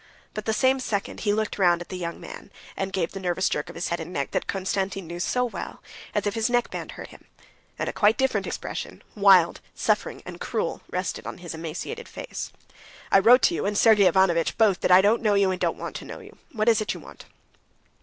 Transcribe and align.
But 0.33 0.45
the 0.45 0.51
same 0.51 0.79
second 0.79 1.19
he 1.19 1.31
looked 1.31 1.59
round 1.59 1.79
at 1.79 1.89
the 1.89 1.95
young 1.95 2.19
man, 2.19 2.49
and 2.75 2.91
gave 2.91 3.11
the 3.11 3.19
nervous 3.19 3.47
jerk 3.47 3.69
of 3.69 3.75
his 3.75 3.89
head 3.89 3.99
and 3.99 4.11
neck 4.11 4.31
that 4.31 4.47
Konstantin 4.47 5.05
knew 5.05 5.19
so 5.19 5.45
well, 5.45 5.83
as 6.15 6.25
if 6.25 6.33
his 6.33 6.49
neckband 6.49 6.93
hurt 6.93 7.09
him; 7.09 7.25
and 7.77 7.87
a 7.87 7.93
quite 7.93 8.17
different 8.17 8.47
expression, 8.47 9.03
wild, 9.15 9.61
suffering, 9.75 10.23
and 10.25 10.41
cruel, 10.41 10.81
rested 10.89 11.27
on 11.27 11.37
his 11.37 11.53
emaciated 11.53 12.09
face. 12.09 12.51
"I 13.11 13.19
wrote 13.19 13.43
to 13.43 13.53
you 13.53 13.67
and 13.67 13.77
Sergey 13.77 14.07
Ivanovitch 14.07 14.57
both 14.57 14.79
that 14.81 14.89
I 14.91 15.01
don't 15.01 15.21
know 15.21 15.35
you 15.35 15.51
and 15.51 15.61
don't 15.61 15.77
want 15.77 15.95
to 15.97 16.05
know 16.05 16.17
you. 16.19 16.35
What 16.51 16.67
is 16.67 16.81
it 16.81 16.95
you 16.95 16.99
want?" 16.99 17.25